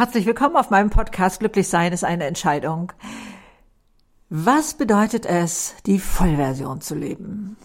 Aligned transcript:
Herzlich 0.00 0.24
willkommen 0.24 0.56
auf 0.56 0.70
meinem 0.70 0.88
Podcast 0.88 1.40
Glücklich 1.40 1.68
sein 1.68 1.92
ist 1.92 2.04
eine 2.04 2.24
Entscheidung. 2.24 2.90
Was 4.30 4.72
bedeutet 4.72 5.26
es, 5.26 5.74
die 5.84 5.98
Vollversion 5.98 6.80
zu 6.80 6.94
leben? 6.94 7.58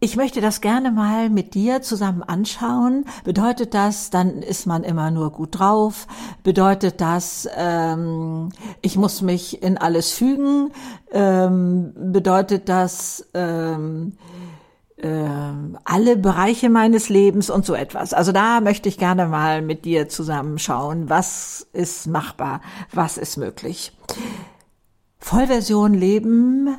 Ich 0.00 0.16
möchte 0.16 0.40
das 0.40 0.62
gerne 0.62 0.90
mal 0.90 1.28
mit 1.28 1.52
dir 1.52 1.82
zusammen 1.82 2.22
anschauen. 2.22 3.04
Bedeutet 3.22 3.74
das, 3.74 4.08
dann 4.08 4.40
ist 4.40 4.64
man 4.66 4.82
immer 4.82 5.10
nur 5.10 5.30
gut 5.30 5.58
drauf? 5.58 6.06
Bedeutet 6.42 7.02
das, 7.02 7.46
ähm, 7.54 8.48
ich 8.80 8.96
muss 8.96 9.20
mich 9.20 9.62
in 9.62 9.76
alles 9.76 10.12
fügen? 10.12 10.72
Ähm, 11.10 11.92
bedeutet 11.94 12.70
das, 12.70 13.28
ähm, 13.34 14.16
äh, 14.16 14.31
alle 15.02 16.16
Bereiche 16.16 16.70
meines 16.70 17.08
Lebens 17.08 17.50
und 17.50 17.66
so 17.66 17.74
etwas. 17.74 18.14
Also 18.14 18.30
da 18.30 18.60
möchte 18.60 18.88
ich 18.88 18.98
gerne 18.98 19.26
mal 19.26 19.60
mit 19.60 19.84
dir 19.84 20.08
zusammenschauen, 20.08 21.10
was 21.10 21.66
ist 21.72 22.06
machbar, 22.06 22.60
was 22.92 23.18
ist 23.18 23.36
möglich. 23.36 23.92
Vollversion 25.18 25.94
Leben 25.94 26.76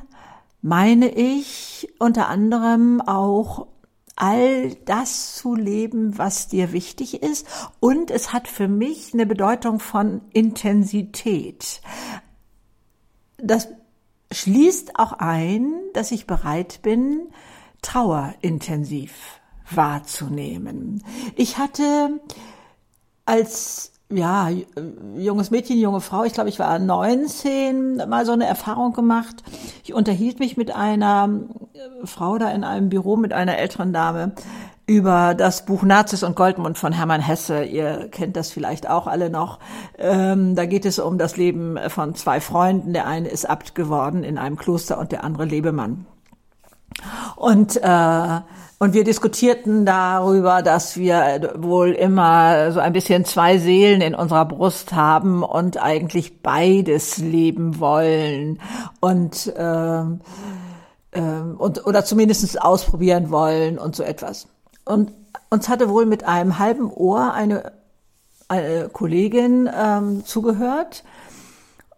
meine 0.61 1.09
ich 1.09 1.93
unter 1.99 2.29
anderem 2.29 3.01
auch 3.01 3.67
all 4.15 4.75
das 4.85 5.35
zu 5.35 5.55
leben, 5.55 6.17
was 6.17 6.47
dir 6.47 6.71
wichtig 6.71 7.21
ist. 7.21 7.47
Und 7.79 8.11
es 8.11 8.31
hat 8.31 8.47
für 8.47 8.67
mich 8.67 9.13
eine 9.13 9.25
Bedeutung 9.25 9.79
von 9.79 10.21
Intensität. 10.31 11.81
Das 13.37 13.67
schließt 14.31 14.97
auch 14.97 15.13
ein, 15.13 15.73
dass 15.93 16.11
ich 16.11 16.27
bereit 16.27 16.81
bin, 16.81 17.27
Trauer 17.83 18.33
intensiv 18.41 19.39
wahrzunehmen. 19.69 21.03
Ich 21.35 21.59
hatte 21.59 22.19
als 23.25 23.91
ja, 24.09 24.49
junges 25.15 25.49
Mädchen, 25.49 25.79
junge 25.79 26.01
Frau, 26.01 26.23
ich 26.23 26.33
glaube, 26.33 26.49
ich 26.49 26.59
war 26.59 26.77
19, 26.77 27.97
mal 28.07 28.25
so 28.25 28.31
eine 28.31 28.45
Erfahrung 28.45 28.93
gemacht. 28.93 29.43
Ich 29.83 29.93
unterhielt 29.93 30.39
mich 30.39 30.57
mit 30.57 30.75
einer 30.75 31.29
äh, 31.73 32.05
Frau 32.05 32.37
da 32.37 32.51
in 32.51 32.63
einem 32.63 32.89
Büro, 32.89 33.15
mit 33.17 33.33
einer 33.33 33.57
älteren 33.57 33.91
Dame, 33.91 34.33
über 34.85 35.33
das 35.33 35.65
Buch 35.65 35.83
Nazis 35.83 36.23
und 36.23 36.35
Goldmund 36.35 36.77
von 36.77 36.93
Hermann 36.93 37.21
Hesse. 37.21 37.63
Ihr 37.63 38.09
kennt 38.09 38.35
das 38.35 38.51
vielleicht 38.51 38.89
auch 38.89 39.07
alle 39.07 39.29
noch. 39.29 39.59
Ähm, 39.97 40.55
da 40.55 40.65
geht 40.65 40.85
es 40.85 40.99
um 40.99 41.17
das 41.17 41.37
Leben 41.37 41.77
von 41.87 42.15
zwei 42.15 42.41
Freunden. 42.41 42.93
Der 42.93 43.07
eine 43.07 43.29
ist 43.29 43.49
Abt 43.49 43.75
geworden 43.75 44.23
in 44.23 44.37
einem 44.37 44.57
Kloster 44.57 44.99
und 44.99 45.11
der 45.11 45.23
andere 45.23 45.45
Lebemann. 45.45 46.05
Und 47.35 47.77
äh, 47.81 48.41
und 48.83 48.93
wir 48.93 49.05
diskutierten 49.05 49.85
darüber, 49.85 50.61
dass 50.61 50.97
wir 50.97 51.53
wohl 51.55 51.91
immer 51.91 52.73
so 52.73 52.81
ein 52.81 52.91
bisschen 52.91 53.23
zwei 53.23 53.57
Seelen 53.57 54.01
in 54.01 54.13
unserer 54.13 54.43
Brust 54.43 54.91
haben 54.91 55.41
und 55.41 55.81
eigentlich 55.81 56.41
beides 56.41 57.17
leben 57.17 57.79
wollen 57.79 58.59
und, 58.99 59.53
ähm, 59.55 60.19
ähm, 61.13 61.55
und 61.57 61.87
oder 61.87 62.03
zumindest 62.03 62.61
ausprobieren 62.61 63.31
wollen 63.31 63.79
und 63.79 63.95
so 63.95 64.03
etwas. 64.03 64.47
Und 64.83 65.13
uns 65.49 65.69
hatte 65.69 65.87
wohl 65.87 66.05
mit 66.05 66.25
einem 66.25 66.59
halben 66.59 66.91
Ohr 66.91 67.33
eine, 67.33 67.71
eine 68.49 68.89
Kollegin 68.89 69.69
ähm, 69.73 70.25
zugehört 70.25 71.05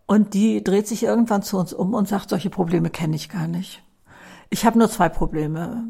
und 0.05 0.35
die 0.35 0.63
dreht 0.63 0.87
sich 0.87 1.01
irgendwann 1.01 1.41
zu 1.41 1.57
uns 1.57 1.73
um 1.73 1.95
und 1.95 2.07
sagt, 2.07 2.29
solche 2.29 2.51
Probleme 2.51 2.91
kenne 2.91 3.15
ich 3.15 3.27
gar 3.27 3.47
nicht. 3.47 3.81
Ich 4.55 4.65
habe 4.65 4.79
nur 4.79 4.89
zwei 4.89 5.09
Probleme. 5.09 5.83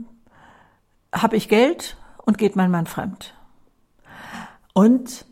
Habe 1.13 1.37
ich 1.37 1.49
Geld 1.49 1.97
und 2.25 2.39
geht 2.39 2.55
mein 2.55 2.71
Mann 2.71 2.87
fremd? 2.87 3.35
Und 4.73 5.27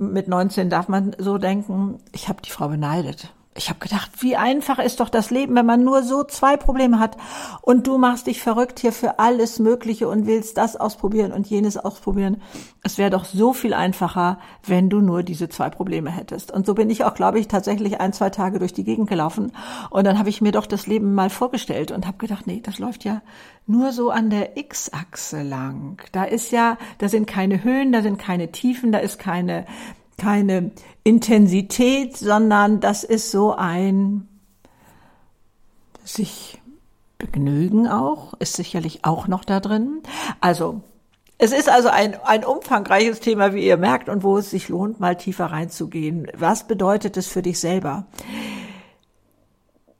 mit 0.00 0.26
19 0.26 0.68
darf 0.68 0.88
man 0.88 1.14
so 1.16 1.38
denken, 1.38 2.00
ich 2.10 2.28
habe 2.28 2.42
die 2.42 2.50
Frau 2.50 2.66
beneidet 2.66 3.32
ich 3.54 3.68
habe 3.68 3.80
gedacht, 3.80 4.10
wie 4.20 4.36
einfach 4.36 4.78
ist 4.78 5.00
doch 5.00 5.10
das 5.10 5.30
Leben, 5.30 5.54
wenn 5.54 5.66
man 5.66 5.84
nur 5.84 6.02
so 6.02 6.24
zwei 6.24 6.56
Probleme 6.56 6.98
hat 6.98 7.18
und 7.60 7.86
du 7.86 7.98
machst 7.98 8.26
dich 8.26 8.40
verrückt 8.40 8.78
hier 8.78 8.92
für 8.92 9.18
alles 9.18 9.58
Mögliche 9.58 10.08
und 10.08 10.26
willst 10.26 10.56
das 10.56 10.76
ausprobieren 10.76 11.32
und 11.32 11.46
jenes 11.46 11.76
ausprobieren. 11.76 12.40
Es 12.82 12.96
wäre 12.96 13.10
doch 13.10 13.26
so 13.26 13.52
viel 13.52 13.74
einfacher, 13.74 14.38
wenn 14.66 14.88
du 14.88 15.00
nur 15.00 15.22
diese 15.22 15.50
zwei 15.50 15.68
Probleme 15.68 16.10
hättest. 16.10 16.50
Und 16.50 16.64
so 16.64 16.74
bin 16.74 16.88
ich 16.88 17.04
auch, 17.04 17.14
glaube 17.14 17.38
ich, 17.38 17.48
tatsächlich 17.48 18.00
ein, 18.00 18.14
zwei 18.14 18.30
Tage 18.30 18.58
durch 18.58 18.72
die 18.72 18.84
Gegend 18.84 19.08
gelaufen 19.08 19.52
und 19.90 20.06
dann 20.06 20.18
habe 20.18 20.30
ich 20.30 20.40
mir 20.40 20.52
doch 20.52 20.66
das 20.66 20.86
Leben 20.86 21.14
mal 21.14 21.28
vorgestellt 21.28 21.90
und 21.90 22.06
habe 22.06 22.18
gedacht, 22.18 22.46
nee, 22.46 22.60
das 22.62 22.78
läuft 22.78 23.04
ja 23.04 23.20
nur 23.66 23.92
so 23.92 24.10
an 24.10 24.30
der 24.30 24.56
X-Achse 24.56 25.42
lang. 25.42 26.02
Da 26.12 26.24
ist 26.24 26.52
ja, 26.52 26.78
da 26.98 27.08
sind 27.08 27.26
keine 27.26 27.62
Höhen, 27.62 27.92
da 27.92 28.00
sind 28.00 28.18
keine 28.18 28.50
Tiefen, 28.50 28.92
da 28.92 28.98
ist 28.98 29.18
keine 29.18 29.66
keine 30.22 30.70
Intensität, 31.04 32.16
sondern 32.16 32.80
das 32.80 33.04
ist 33.04 33.30
so 33.30 33.54
ein 33.54 34.28
sich 36.04 36.60
begnügen 37.18 37.86
auch, 37.86 38.34
ist 38.34 38.54
sicherlich 38.54 39.04
auch 39.04 39.28
noch 39.28 39.44
da 39.44 39.60
drin. 39.60 40.02
Also, 40.40 40.82
es 41.38 41.52
ist 41.52 41.68
also 41.68 41.88
ein, 41.88 42.16
ein 42.24 42.44
umfangreiches 42.44 43.20
Thema, 43.20 43.54
wie 43.54 43.64
ihr 43.64 43.76
merkt, 43.76 44.08
und 44.08 44.22
wo 44.22 44.38
es 44.38 44.50
sich 44.50 44.68
lohnt, 44.68 45.00
mal 45.00 45.16
tiefer 45.16 45.46
reinzugehen. 45.46 46.28
Was 46.36 46.66
bedeutet 46.66 47.16
es 47.16 47.28
für 47.28 47.42
dich 47.42 47.58
selber? 47.58 48.06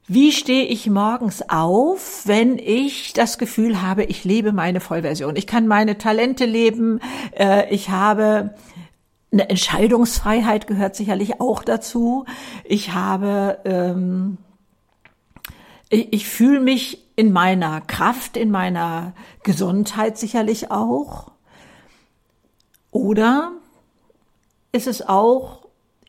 Wie 0.05 0.33
stehe 0.33 0.65
ich 0.65 0.89
morgens 0.89 1.49
auf, 1.49 2.23
wenn 2.25 2.57
ich 2.57 3.13
das 3.13 3.37
Gefühl 3.37 3.81
habe, 3.81 4.03
ich 4.03 4.25
lebe 4.25 4.51
meine 4.51 4.81
Vollversion? 4.81 5.37
Ich 5.37 5.47
kann 5.47 5.65
meine 5.65 5.97
Talente 5.97 6.45
leben, 6.45 6.99
äh, 7.37 7.73
ich 7.73 7.89
habe 7.89 8.53
eine 9.33 9.49
Entscheidungsfreiheit 9.49 10.67
gehört 10.67 10.95
sicherlich 10.95 11.41
auch 11.41 11.63
dazu. 11.63 12.25
Ich 12.63 12.93
habe, 12.93 13.59
ähm, 13.65 14.37
ich, 15.89 16.13
ich 16.13 16.27
fühle 16.27 16.59
mich 16.59 17.03
in 17.15 17.33
meiner 17.33 17.81
Kraft, 17.81 18.37
in 18.37 18.51
meiner 18.51 19.13
Gesundheit 19.43 20.17
sicherlich 20.17 20.71
auch. 20.71 21.31
Oder 22.91 23.51
ist 24.71 24.85
es 24.85 25.07
auch 25.07 25.63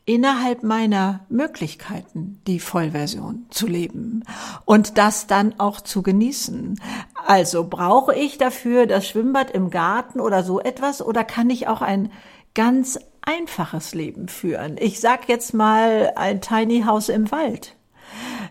innerhalb 0.05 0.61
meiner 0.61 1.21
Möglichkeiten, 1.29 2.39
die 2.45 2.59
Vollversion 2.59 3.47
zu 3.49 3.65
leben 3.65 4.23
und 4.65 4.99
das 4.99 5.25
dann 5.25 5.59
auch 5.59 5.81
zu 5.81 6.03
genießen. 6.03 6.79
Also 7.25 7.67
brauche 7.67 8.13
ich 8.13 8.37
dafür 8.37 8.85
das 8.85 9.07
Schwimmbad 9.07 9.49
im 9.49 9.71
Garten 9.71 10.19
oder 10.19 10.43
so 10.43 10.59
etwas 10.59 11.01
oder 11.01 11.23
kann 11.23 11.49
ich 11.49 11.67
auch 11.67 11.81
ein 11.81 12.11
ganz 12.53 12.99
einfaches 13.25 13.93
Leben 13.93 14.27
führen. 14.27 14.77
Ich 14.79 14.99
sag 14.99 15.27
jetzt 15.27 15.53
mal 15.53 16.13
ein 16.15 16.41
Tiny 16.41 16.83
House 16.83 17.09
im 17.09 17.31
Wald. 17.31 17.75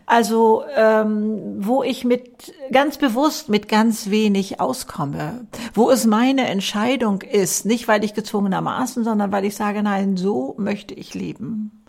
Also 0.07 0.65
ähm, 0.77 1.65
wo 1.65 1.83
ich 1.83 2.05
mit 2.05 2.53
ganz 2.71 2.99
bewusst 2.99 3.49
mit 3.49 3.69
ganz 3.69 4.11
wenig 4.11 4.61
auskomme, 4.61 5.47
wo 5.73 5.91
es 5.91 6.05
meine 6.05 6.47
Entscheidung 6.47 7.23
ist, 7.23 7.65
nicht 7.65 7.89
weil 7.89 8.05
ich 8.05 8.13
gezwungenermaßen, 8.13 9.03
sondern 9.03 9.33
weil 9.33 9.47
ich 9.47 9.57
sage, 9.57 9.83
nein, 9.83 10.17
so 10.19 10.55
möchte 10.59 10.93
ich 10.93 11.15
leben. 11.15 11.85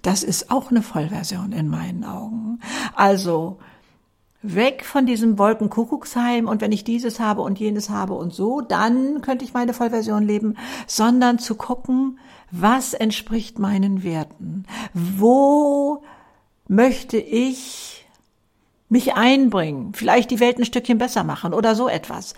Das 0.00 0.22
ist 0.22 0.50
auch 0.50 0.70
eine 0.70 0.82
Vollversion 0.82 1.52
in 1.52 1.68
meinen 1.68 2.04
Augen. 2.04 2.60
Also 2.94 3.58
weg 4.44 4.84
von 4.84 5.06
diesem 5.06 5.38
Wolkenkuckucksheim 5.38 6.46
und 6.46 6.60
wenn 6.60 6.70
ich 6.70 6.84
dieses 6.84 7.18
habe 7.18 7.40
und 7.40 7.58
jenes 7.58 7.88
habe 7.88 8.12
und 8.12 8.34
so, 8.34 8.60
dann 8.60 9.22
könnte 9.22 9.44
ich 9.44 9.54
meine 9.54 9.72
Vollversion 9.72 10.22
leben, 10.22 10.56
sondern 10.86 11.38
zu 11.38 11.54
gucken, 11.54 12.18
was 12.50 12.92
entspricht 12.92 13.58
meinen 13.58 14.04
Werten? 14.04 14.64
Wo 14.92 16.02
möchte 16.68 17.16
ich 17.16 18.06
mich 18.90 19.14
einbringen? 19.14 19.92
Vielleicht 19.94 20.30
die 20.30 20.40
Welt 20.40 20.58
ein 20.58 20.66
Stückchen 20.66 20.98
besser 20.98 21.24
machen 21.24 21.54
oder 21.54 21.74
so 21.74 21.88
etwas. 21.88 22.34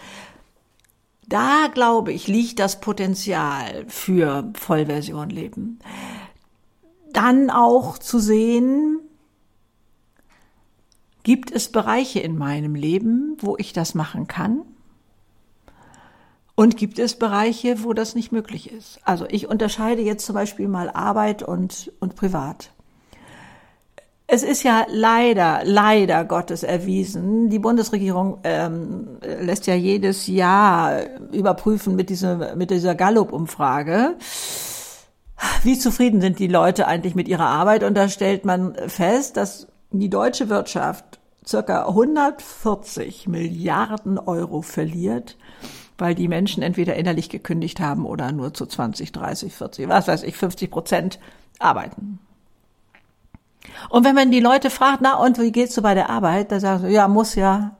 Da 1.28 1.66
glaube 1.74 2.12
ich, 2.12 2.28
liegt 2.28 2.60
das 2.60 2.80
Potenzial 2.80 3.84
für 3.88 4.52
Vollversion 4.54 5.28
leben. 5.28 5.80
Dann 7.12 7.50
auch 7.50 7.98
zu 7.98 8.20
sehen, 8.20 8.95
Gibt 11.26 11.50
es 11.50 11.72
Bereiche 11.72 12.20
in 12.20 12.38
meinem 12.38 12.76
Leben, 12.76 13.36
wo 13.40 13.56
ich 13.58 13.72
das 13.72 13.96
machen 13.96 14.28
kann? 14.28 14.62
Und 16.54 16.76
gibt 16.76 17.00
es 17.00 17.18
Bereiche, 17.18 17.82
wo 17.82 17.94
das 17.94 18.14
nicht 18.14 18.30
möglich 18.30 18.70
ist? 18.70 19.00
Also 19.02 19.26
ich 19.28 19.48
unterscheide 19.48 20.02
jetzt 20.02 20.24
zum 20.24 20.36
Beispiel 20.36 20.68
mal 20.68 20.88
Arbeit 20.88 21.42
und, 21.42 21.90
und 21.98 22.14
Privat. 22.14 22.70
Es 24.28 24.44
ist 24.44 24.62
ja 24.62 24.86
leider, 24.88 25.62
leider 25.64 26.24
Gottes 26.24 26.62
erwiesen, 26.62 27.50
die 27.50 27.58
Bundesregierung 27.58 28.38
ähm, 28.44 29.18
lässt 29.20 29.66
ja 29.66 29.74
jedes 29.74 30.28
Jahr 30.28 31.00
überprüfen 31.32 31.96
mit, 31.96 32.08
dieser 32.08 32.54
mit 32.54 32.70
dieser 32.70 32.94
Gallup-Umfrage, 32.94 34.14
wie 35.64 35.76
zufrieden 35.76 36.20
sind 36.20 36.38
die 36.38 36.46
Leute 36.46 36.86
eigentlich 36.86 37.16
mit 37.16 37.26
ihrer 37.26 37.46
Arbeit. 37.46 37.82
Und 37.82 37.96
da 37.96 38.08
stellt 38.08 38.44
man 38.44 38.76
fest, 38.86 39.36
dass 39.36 39.66
die 39.90 40.10
deutsche 40.10 40.48
Wirtschaft 40.48 41.15
circa 41.46 41.86
140 41.86 43.28
Milliarden 43.28 44.18
Euro 44.18 44.62
verliert, 44.62 45.36
weil 45.98 46.14
die 46.14 46.28
Menschen 46.28 46.62
entweder 46.62 46.96
innerlich 46.96 47.28
gekündigt 47.28 47.80
haben 47.80 48.04
oder 48.04 48.32
nur 48.32 48.52
zu 48.52 48.66
20, 48.66 49.12
30, 49.12 49.54
40, 49.54 49.88
was 49.88 50.08
weiß 50.08 50.22
ich, 50.24 50.36
50 50.36 50.70
Prozent 50.70 51.18
arbeiten. 51.58 52.18
Und 53.88 54.04
wenn 54.04 54.14
man 54.14 54.30
die 54.30 54.40
Leute 54.40 54.70
fragt, 54.70 55.00
na 55.00 55.16
und 55.16 55.38
wie 55.38 55.52
geht's 55.52 55.74
so 55.74 55.82
bei 55.82 55.94
der 55.94 56.10
Arbeit, 56.10 56.52
da 56.52 56.60
sagen 56.60 56.86
sie, 56.86 56.92
ja, 56.92 57.08
muss 57.08 57.34
ja, 57.34 57.76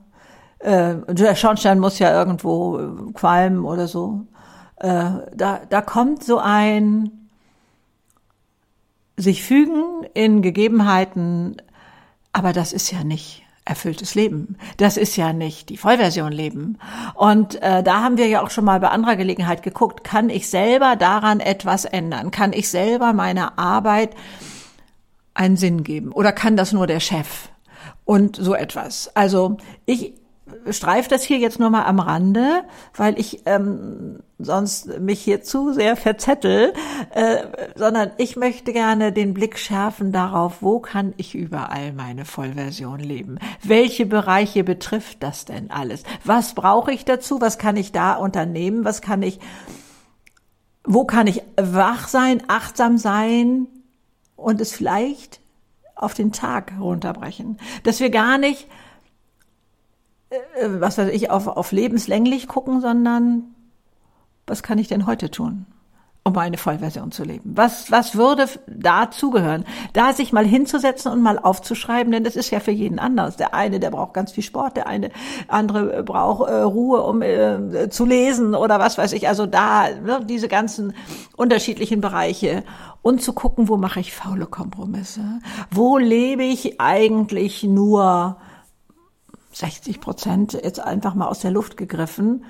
äh, 0.60 0.96
der 1.08 1.34
Schornstein 1.34 1.78
muss 1.78 1.98
ja 1.98 2.12
irgendwo 2.12 2.78
äh, 2.78 3.12
qualmen 3.12 3.64
oder 3.64 3.88
so. 3.88 4.26
Äh, 4.76 5.10
da, 5.34 5.60
da 5.68 5.82
kommt 5.82 6.24
so 6.24 6.38
ein 6.38 7.10
sich 9.16 9.42
fügen 9.42 10.04
in 10.14 10.42
Gegebenheiten, 10.42 11.56
aber 12.32 12.52
das 12.52 12.72
ist 12.72 12.90
ja 12.90 13.02
nicht 13.02 13.45
erfülltes 13.66 14.14
Leben. 14.14 14.56
Das 14.78 14.96
ist 14.96 15.16
ja 15.16 15.32
nicht 15.32 15.68
die 15.68 15.76
Vollversion 15.76 16.32
Leben. 16.32 16.78
Und 17.14 17.60
äh, 17.62 17.82
da 17.82 18.02
haben 18.02 18.16
wir 18.16 18.28
ja 18.28 18.42
auch 18.42 18.50
schon 18.50 18.64
mal 18.64 18.80
bei 18.80 18.88
anderer 18.88 19.16
Gelegenheit 19.16 19.62
geguckt, 19.62 20.04
kann 20.04 20.30
ich 20.30 20.48
selber 20.48 20.96
daran 20.96 21.40
etwas 21.40 21.84
ändern? 21.84 22.30
Kann 22.30 22.52
ich 22.52 22.70
selber 22.70 23.12
meiner 23.12 23.58
Arbeit 23.58 24.14
einen 25.34 25.56
Sinn 25.56 25.82
geben? 25.82 26.12
Oder 26.12 26.32
kann 26.32 26.56
das 26.56 26.72
nur 26.72 26.86
der 26.86 27.00
Chef? 27.00 27.48
Und 28.04 28.36
so 28.36 28.54
etwas. 28.54 29.10
Also 29.14 29.56
ich 29.84 30.14
streife 30.70 31.08
das 31.08 31.24
hier 31.24 31.38
jetzt 31.38 31.58
nur 31.58 31.70
mal 31.70 31.84
am 31.84 31.98
Rande, 31.98 32.64
weil 32.94 33.18
ich 33.18 33.42
ähm, 33.46 34.20
sonst 34.38 34.98
mich 35.00 35.20
hier 35.20 35.42
zu 35.42 35.72
sehr 35.72 35.96
verzettel, 35.96 36.72
äh, 37.10 37.38
sondern 37.74 38.12
ich 38.16 38.36
möchte 38.36 38.72
gerne 38.72 39.12
den 39.12 39.34
Blick 39.34 39.58
schärfen 39.58 40.12
darauf, 40.12 40.62
wo 40.62 40.78
kann 40.78 41.14
ich 41.16 41.34
überall 41.34 41.92
meine 41.92 42.24
Vollversion 42.24 43.00
leben? 43.00 43.38
Welche 43.62 44.06
Bereiche 44.06 44.62
betrifft 44.62 45.22
das 45.22 45.46
denn 45.46 45.70
alles? 45.70 46.04
Was 46.24 46.54
brauche 46.54 46.92
ich 46.92 47.04
dazu? 47.04 47.40
Was 47.40 47.58
kann 47.58 47.76
ich 47.76 47.90
da 47.92 48.14
unternehmen? 48.14 48.84
Was 48.84 49.02
kann 49.02 49.22
ich, 49.22 49.40
wo 50.84 51.04
kann 51.04 51.26
ich 51.26 51.42
wach 51.56 52.06
sein, 52.06 52.42
achtsam 52.46 52.98
sein 52.98 53.66
und 54.36 54.60
es 54.60 54.72
vielleicht 54.72 55.40
auf 55.96 56.14
den 56.14 56.30
Tag 56.30 56.74
runterbrechen? 56.78 57.58
Dass 57.82 57.98
wir 57.98 58.10
gar 58.10 58.38
nicht 58.38 58.68
was 60.66 60.98
weiß 60.98 61.10
ich, 61.10 61.30
auf, 61.30 61.46
auf 61.46 61.72
lebenslänglich 61.72 62.48
gucken, 62.48 62.80
sondern 62.80 63.54
was 64.46 64.62
kann 64.62 64.78
ich 64.78 64.88
denn 64.88 65.06
heute 65.06 65.30
tun, 65.30 65.66
um 66.24 66.32
meine 66.32 66.56
Vollversion 66.56 67.12
zu 67.12 67.24
leben? 67.24 67.52
Was, 67.54 67.90
was 67.90 68.16
würde 68.16 68.48
dazugehören? 68.66 69.64
Da 69.92 70.12
sich 70.12 70.32
mal 70.32 70.44
hinzusetzen 70.44 71.12
und 71.12 71.22
mal 71.22 71.38
aufzuschreiben, 71.38 72.12
denn 72.12 72.24
das 72.24 72.36
ist 72.36 72.50
ja 72.50 72.58
für 72.58 72.72
jeden 72.72 72.98
anders. 72.98 73.36
Der 73.36 73.54
eine, 73.54 73.78
der 73.78 73.90
braucht 73.90 74.14
ganz 74.14 74.32
viel 74.32 74.42
Sport, 74.42 74.76
der 74.76 74.88
eine, 74.88 75.10
andere 75.46 76.02
braucht 76.02 76.48
äh, 76.48 76.54
Ruhe, 76.54 77.02
um 77.02 77.22
äh, 77.22 77.88
zu 77.90 78.04
lesen 78.04 78.54
oder 78.54 78.80
was 78.80 78.98
weiß 78.98 79.12
ich. 79.12 79.28
Also 79.28 79.46
da, 79.46 79.88
ne, 79.90 80.24
diese 80.24 80.48
ganzen 80.48 80.92
unterschiedlichen 81.36 82.00
Bereiche 82.00 82.64
und 83.02 83.22
zu 83.22 83.32
gucken, 83.32 83.68
wo 83.68 83.76
mache 83.76 84.00
ich 84.00 84.12
faule 84.12 84.46
Kompromisse? 84.46 85.40
Wo 85.70 85.98
lebe 85.98 86.42
ich 86.42 86.80
eigentlich 86.80 87.62
nur 87.62 88.38
60 89.56 90.00
Prozent 90.00 90.52
jetzt 90.52 90.80
einfach 90.80 91.14
mal 91.14 91.28
aus 91.28 91.38
der 91.40 91.50
Luft 91.50 91.78
gegriffen. 91.78 92.44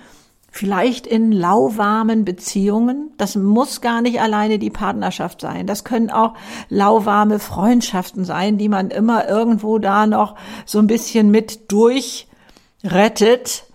Vielleicht 0.51 1.07
in 1.07 1.31
lauwarmen 1.31 2.25
Beziehungen. 2.25 3.13
Das 3.17 3.37
muss 3.37 3.81
gar 3.81 4.01
nicht 4.01 4.21
alleine 4.21 4.59
die 4.59 4.71
Partnerschaft 4.71 5.41
sein. 5.41 5.69
Das 5.69 5.85
können 5.85 6.11
auch 6.11 6.35
lauwarme 6.69 7.39
Freundschaften 7.39 8.25
sein, 8.25 8.59
die 8.59 8.69
man 8.69 8.91
immer 8.91 9.29
irgendwo 9.29 9.79
da 9.79 10.07
noch 10.07 10.35
so 10.65 10.81
ein 10.81 10.89
bisschen 10.89 11.31
mit 11.31 11.71
durchrettet. 11.71 13.67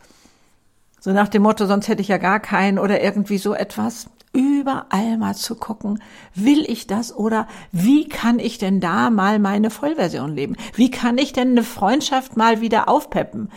So 1.00 1.14
nach 1.14 1.30
dem 1.30 1.44
Motto, 1.44 1.66
sonst 1.68 1.88
hätte 1.88 2.02
ich 2.02 2.10
ja 2.10 2.18
gar 2.18 2.42
keinen 2.42 2.80
oder 2.80 3.02
irgendwie 3.02 3.38
so 3.38 3.54
etwas 3.54 4.08
überall 4.34 5.18
mal 5.18 5.36
zu 5.36 5.56
gucken, 5.56 6.02
will 6.34 6.64
ich 6.68 6.88
das 6.88 7.16
oder 7.16 7.48
wie 7.72 8.08
kann 8.08 8.40
ich 8.40 8.58
denn 8.58 8.80
da 8.80 9.10
mal 9.10 9.40
meine 9.40 9.70
Vollversion 9.70 10.34
leben? 10.34 10.56
Wie 10.76 10.92
kann 10.92 11.18
ich 11.18 11.34
denn 11.34 11.52
eine 11.52 11.64
Freundschaft 11.64 12.38
mal 12.38 12.62
wieder 12.62 12.88
aufpeppen? 12.88 13.50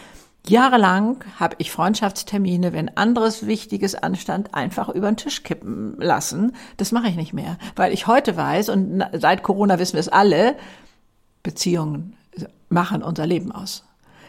Jahrelang 0.47 1.25
habe 1.41 1.57
ich 1.59 1.71
Freundschaftstermine, 1.71 2.75
wenn 2.75 2.95
anderes 2.97 3.47
Wichtiges 3.47 3.95
anstand, 3.95 4.55
einfach 4.55 4.91
über 4.91 5.11
den 5.11 5.17
Tisch 5.17 5.43
kippen 5.43 5.97
lassen. 5.99 6.53
Das 6.77 6.93
mache 6.93 7.09
ich 7.09 7.17
nicht 7.17 7.33
mehr, 7.33 7.57
weil 7.77 7.95
ich 7.95 8.07
heute 8.07 8.37
weiß 8.37 8.69
und 8.69 9.05
seit 9.13 9.43
Corona 9.43 9.79
wissen 9.79 9.95
wir 9.95 10.01
es 10.01 10.11
alle, 10.11 10.57
Beziehungen 11.43 12.15
machen 12.69 13.03
unser 13.03 13.27
Leben 13.27 13.53
aus. 13.53 13.85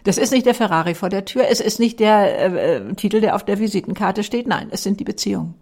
Das 0.06 0.18
ist 0.18 0.31
nicht 0.31 0.45
der 0.45 0.53
Ferrari 0.53 0.94
vor 0.94 1.09
der 1.09 1.25
Tür, 1.25 1.45
es 1.50 1.59
ist 1.59 1.80
nicht 1.80 2.00
der 2.00 2.53
äh, 2.53 2.75
äh 2.77 2.94
Titel, 2.94 3.19
der 3.19 3.36
auf 3.36 3.44
der 3.44 3.59
Visitenkarte 3.59 4.24
steht, 4.24 4.47
nein, 4.47 4.68
es 4.69 4.83
sind 4.83 5.00
die 5.00 5.03
Beziehungen. 5.03 5.56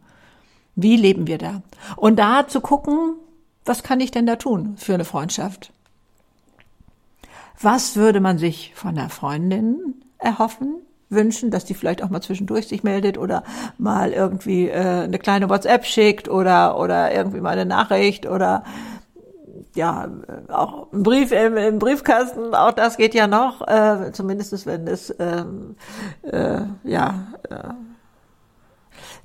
Wie 0.75 0.95
leben 0.95 1.27
wir 1.27 1.37
da? 1.37 1.61
Und 1.95 2.17
da 2.17 2.47
zu 2.47 2.61
gucken, 2.61 3.15
was 3.65 3.83
kann 3.83 3.99
ich 3.99 4.11
denn 4.11 4.25
da 4.25 4.35
tun 4.35 4.75
für 4.77 4.93
eine 4.93 5.05
Freundschaft? 5.05 5.71
Was 7.61 7.95
würde 7.95 8.19
man 8.19 8.37
sich 8.37 8.73
von 8.75 8.97
einer 8.97 9.09
Freundin 9.09 10.03
erhoffen, 10.17 10.75
wünschen, 11.09 11.51
dass 11.51 11.65
die 11.65 11.75
vielleicht 11.75 12.03
auch 12.03 12.09
mal 12.09 12.21
zwischendurch 12.21 12.67
sich 12.67 12.83
meldet 12.83 13.17
oder 13.17 13.43
mal 13.77 14.11
irgendwie 14.11 14.67
äh, 14.67 15.03
eine 15.03 15.19
kleine 15.19 15.49
WhatsApp 15.49 15.85
schickt 15.85 16.27
oder 16.27 16.79
oder 16.79 17.13
irgendwie 17.13 17.39
mal 17.39 17.51
eine 17.51 17.65
Nachricht 17.65 18.25
oder 18.25 18.63
ja 19.75 20.09
auch 20.49 20.91
ein 20.91 21.03
Brief 21.03 21.31
im, 21.31 21.57
im 21.57 21.79
Briefkasten, 21.79 22.53
auch 22.53 22.71
das 22.71 22.97
geht 22.97 23.13
ja 23.13 23.27
noch, 23.27 23.67
äh, 23.67 24.11
zumindest 24.11 24.65
wenn 24.65 24.87
es 24.87 25.13
ähm, 25.19 25.75
äh, 26.23 26.61
ja 26.83 27.27
äh, 27.49 27.73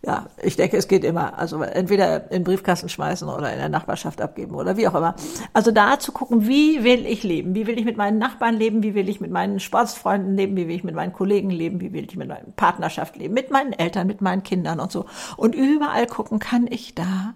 ja, 0.02 0.26
ich 0.42 0.56
denke, 0.56 0.76
es 0.76 0.88
geht 0.88 1.04
immer. 1.04 1.38
Also 1.38 1.62
entweder 1.62 2.30
in 2.30 2.44
Briefkasten 2.44 2.88
schmeißen 2.88 3.28
oder 3.28 3.52
in 3.52 3.58
der 3.58 3.68
Nachbarschaft 3.68 4.20
abgeben 4.20 4.54
oder 4.54 4.76
wie 4.76 4.88
auch 4.88 4.94
immer. 4.94 5.14
Also 5.52 5.70
da 5.70 5.98
zu 5.98 6.12
gucken, 6.12 6.46
wie 6.46 6.84
will 6.84 7.06
ich 7.06 7.22
leben? 7.22 7.54
Wie 7.54 7.66
will 7.66 7.78
ich 7.78 7.84
mit 7.84 7.96
meinen 7.96 8.18
Nachbarn 8.18 8.56
leben? 8.56 8.82
Wie 8.82 8.94
will 8.94 9.08
ich 9.08 9.20
mit 9.20 9.30
meinen 9.30 9.60
Sportsfreunden 9.60 10.36
leben? 10.36 10.56
Wie 10.56 10.68
will 10.68 10.76
ich 10.76 10.84
mit 10.84 10.94
meinen 10.94 11.12
Kollegen 11.12 11.50
leben? 11.50 11.80
Wie 11.80 11.92
will 11.92 12.04
ich 12.04 12.16
mit 12.16 12.28
meiner 12.28 12.46
Partnerschaft 12.56 13.16
leben? 13.16 13.34
Mit 13.34 13.50
meinen 13.50 13.72
Eltern, 13.72 14.06
mit 14.06 14.20
meinen 14.20 14.42
Kindern 14.42 14.80
und 14.80 14.92
so. 14.92 15.06
Und 15.36 15.54
überall 15.54 16.06
gucken, 16.06 16.38
kann 16.38 16.66
ich 16.68 16.94
da 16.94 17.34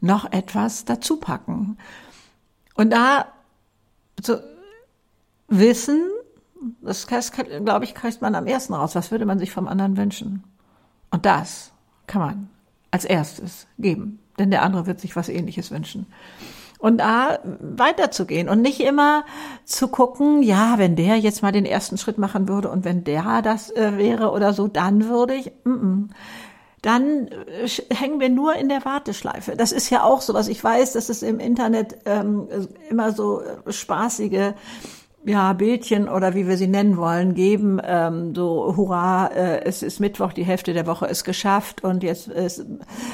noch 0.00 0.32
etwas 0.32 0.84
dazu 0.84 1.16
packen? 1.16 1.78
Und 2.74 2.90
da 2.92 3.26
zu 4.22 4.42
wissen, 5.48 6.02
das, 6.82 7.06
glaube 7.06 7.84
ich, 7.84 7.94
kriegt 7.94 8.20
man 8.20 8.34
am 8.34 8.46
ersten 8.46 8.74
raus. 8.74 8.94
Was 8.94 9.10
würde 9.10 9.26
man 9.26 9.38
sich 9.38 9.52
vom 9.52 9.68
anderen 9.68 9.96
wünschen? 9.96 10.44
Und 11.10 11.24
das 11.24 11.72
kann 12.08 12.20
man 12.20 12.48
als 12.90 13.04
erstes 13.04 13.68
geben, 13.78 14.18
denn 14.38 14.50
der 14.50 14.62
andere 14.62 14.86
wird 14.86 15.00
sich 15.00 15.14
was 15.14 15.28
ähnliches 15.28 15.70
wünschen. 15.70 16.06
Und 16.78 16.98
da 16.98 17.40
weiterzugehen 17.60 18.48
und 18.48 18.62
nicht 18.62 18.80
immer 18.80 19.24
zu 19.64 19.88
gucken, 19.88 20.42
ja, 20.42 20.74
wenn 20.78 20.94
der 20.94 21.16
jetzt 21.16 21.42
mal 21.42 21.50
den 21.50 21.64
ersten 21.64 21.98
Schritt 21.98 22.18
machen 22.18 22.48
würde 22.48 22.70
und 22.70 22.84
wenn 22.84 23.02
der 23.02 23.42
das 23.42 23.70
äh, 23.70 23.96
wäre 23.96 24.30
oder 24.30 24.52
so, 24.52 24.68
dann 24.68 25.08
würde 25.08 25.34
ich, 25.34 25.50
mm 25.64 25.70
-mm. 25.70 26.08
dann 26.82 27.26
äh, 27.26 27.68
hängen 27.92 28.20
wir 28.20 28.28
nur 28.28 28.54
in 28.54 28.68
der 28.68 28.84
Warteschleife. 28.84 29.56
Das 29.56 29.72
ist 29.72 29.90
ja 29.90 30.04
auch 30.04 30.20
so 30.20 30.34
was. 30.34 30.46
Ich 30.46 30.62
weiß, 30.62 30.92
dass 30.92 31.08
es 31.08 31.24
im 31.24 31.40
Internet 31.40 31.98
ähm, 32.04 32.46
immer 32.88 33.10
so 33.10 33.40
äh, 33.40 33.72
spaßige 33.72 34.52
ja, 35.28 35.52
Bildchen 35.52 36.08
oder 36.08 36.34
wie 36.34 36.48
wir 36.48 36.56
sie 36.56 36.66
nennen 36.66 36.96
wollen, 36.96 37.34
geben, 37.34 37.80
ähm, 37.84 38.34
so 38.34 38.74
hurra, 38.76 39.26
äh, 39.26 39.62
es 39.64 39.82
ist 39.82 40.00
Mittwoch, 40.00 40.32
die 40.32 40.44
Hälfte 40.44 40.72
der 40.72 40.86
Woche 40.86 41.06
ist 41.06 41.24
geschafft 41.24 41.84
und 41.84 42.02
jetzt 42.02 42.28
ist 42.28 42.64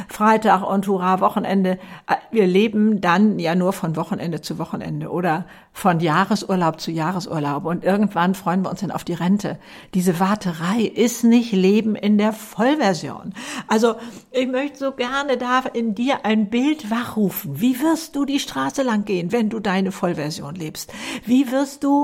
Freitag 0.08 0.62
und 0.62 0.86
hurra, 0.86 1.20
Wochenende. 1.20 1.78
Äh, 2.06 2.14
wir 2.30 2.46
leben 2.46 3.00
dann 3.00 3.38
ja 3.38 3.56
nur 3.56 3.72
von 3.72 3.96
Wochenende 3.96 4.40
zu 4.40 4.58
Wochenende 4.58 5.10
oder 5.10 5.46
von 5.72 5.98
Jahresurlaub 5.98 6.80
zu 6.80 6.92
Jahresurlaub 6.92 7.64
und 7.64 7.82
irgendwann 7.82 8.36
freuen 8.36 8.62
wir 8.62 8.70
uns 8.70 8.80
dann 8.80 8.92
auf 8.92 9.02
die 9.02 9.14
Rente. 9.14 9.58
Diese 9.92 10.20
Warterei 10.20 10.82
ist 10.82 11.24
nicht 11.24 11.50
Leben 11.50 11.96
in 11.96 12.16
der 12.16 12.32
Vollversion. 12.32 13.34
Also 13.66 13.96
ich 14.30 14.46
möchte 14.46 14.78
so 14.78 14.92
gerne 14.92 15.36
da 15.36 15.64
in 15.72 15.96
dir 15.96 16.24
ein 16.24 16.48
Bild 16.48 16.92
wachrufen. 16.92 17.60
Wie 17.60 17.80
wirst 17.80 18.14
du 18.14 18.24
die 18.24 18.38
Straße 18.38 18.84
lang 18.84 19.04
gehen, 19.04 19.32
wenn 19.32 19.50
du 19.50 19.58
deine 19.58 19.90
Vollversion 19.90 20.54
lebst? 20.54 20.92
Wie 21.26 21.50
wirst 21.50 21.82
du 21.82 22.03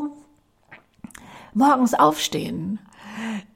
morgens 1.54 1.95
aufstehen? 1.95 2.78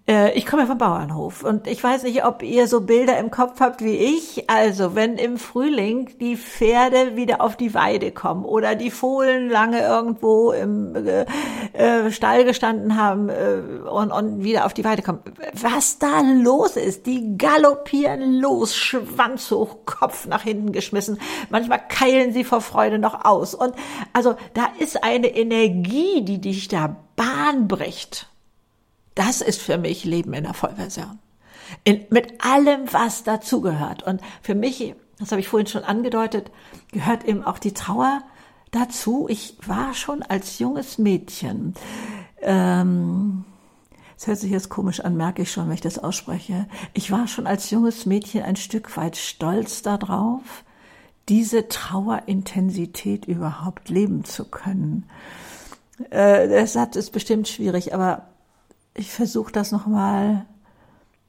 Äh, 0.06 0.32
ich 0.36 0.44
komme 0.44 0.66
vom 0.66 0.76
Bauernhof 0.76 1.44
und 1.44 1.66
ich 1.66 1.82
weiß 1.82 2.02
nicht, 2.02 2.26
ob 2.26 2.42
ihr 2.42 2.68
so 2.68 2.82
Bilder 2.82 3.18
im 3.18 3.30
Kopf 3.30 3.60
habt 3.60 3.82
wie 3.82 3.96
ich. 3.96 4.50
Also, 4.50 4.94
wenn 4.94 5.16
im 5.16 5.38
Frühling 5.38 6.10
die 6.20 6.36
Pferde 6.36 7.16
wieder 7.16 7.40
auf 7.40 7.56
die 7.56 7.72
Weide 7.72 8.12
kommen 8.12 8.44
oder 8.44 8.74
die 8.74 8.90
Fohlen 8.90 9.48
lange 9.48 9.80
irgendwo 9.80 10.52
im 10.52 10.94
äh, 10.94 11.24
äh, 11.72 12.10
Stall 12.10 12.44
gestanden 12.44 12.98
haben 12.98 13.30
äh, 13.30 13.88
und, 13.88 14.12
und 14.12 14.44
wieder 14.44 14.66
auf 14.66 14.74
die 14.74 14.84
Weide 14.84 15.00
kommen, 15.00 15.20
was 15.54 15.98
da 15.98 16.20
los 16.20 16.76
ist, 16.76 17.06
die 17.06 17.38
galoppieren 17.38 18.40
los, 18.40 18.76
Schwanz 18.76 19.50
hoch, 19.50 19.86
Kopf 19.86 20.26
nach 20.26 20.42
hinten 20.42 20.72
geschmissen. 20.72 21.18
Manchmal 21.48 21.80
keilen 21.88 22.34
sie 22.34 22.44
vor 22.44 22.60
Freude 22.60 22.98
noch 22.98 23.24
aus. 23.24 23.54
Und 23.54 23.72
also, 24.12 24.34
da 24.52 24.68
ist 24.78 25.02
eine 25.02 25.28
Energie, 25.28 26.22
die 26.22 26.42
dich 26.42 26.68
da 26.68 26.94
Bahn 27.16 27.68
bricht. 27.68 28.28
Das 29.14 29.40
ist 29.40 29.60
für 29.60 29.78
mich 29.78 30.04
Leben 30.04 30.32
in 30.34 30.44
der 30.44 30.54
Vollversion. 30.54 31.18
In, 31.84 32.04
mit 32.10 32.44
allem, 32.44 32.92
was 32.92 33.22
dazugehört. 33.22 34.02
Und 34.02 34.20
für 34.42 34.54
mich, 34.54 34.94
das 35.18 35.30
habe 35.30 35.40
ich 35.40 35.48
vorhin 35.48 35.66
schon 35.66 35.84
angedeutet, 35.84 36.50
gehört 36.92 37.24
eben 37.24 37.44
auch 37.44 37.58
die 37.58 37.74
Trauer 37.74 38.22
dazu. 38.70 39.26
Ich 39.28 39.56
war 39.66 39.94
schon 39.94 40.22
als 40.22 40.58
junges 40.58 40.98
Mädchen, 40.98 41.74
ähm, 42.42 43.44
es 44.16 44.26
hört 44.26 44.38
sich 44.38 44.50
jetzt 44.50 44.68
komisch 44.68 45.00
an, 45.00 45.16
merke 45.16 45.42
ich 45.42 45.50
schon, 45.50 45.66
wenn 45.66 45.74
ich 45.74 45.80
das 45.80 45.98
ausspreche. 45.98 46.66
Ich 46.92 47.10
war 47.10 47.26
schon 47.26 47.46
als 47.46 47.70
junges 47.70 48.06
Mädchen 48.06 48.42
ein 48.42 48.56
Stück 48.56 48.96
weit 48.96 49.16
stolz 49.16 49.82
darauf, 49.82 50.64
diese 51.28 51.68
Trauerintensität 51.68 53.26
überhaupt 53.26 53.88
leben 53.88 54.24
zu 54.24 54.44
können. 54.44 55.04
Äh, 56.10 56.66
Satz 56.66 56.96
ist 56.96 57.10
bestimmt 57.10 57.48
schwierig, 57.48 57.94
aber 57.94 58.28
ich 58.94 59.10
versuche 59.10 59.52
das 59.52 59.72
nochmal 59.72 60.46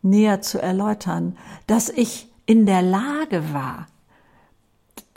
näher 0.02 0.42
zu 0.42 0.62
erläutern, 0.62 1.38
dass 1.68 1.90
ich 1.90 2.32
in 2.46 2.66
der 2.66 2.82
Lage 2.82 3.54
war, 3.54 3.88